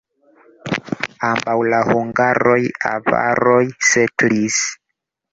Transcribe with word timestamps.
Antaŭ 1.27 1.53
la 1.73 1.81
hungaroj 1.89 2.57
avaroj 2.93 3.59
setlis. 3.91 4.57